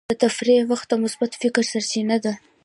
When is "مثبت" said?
1.03-1.31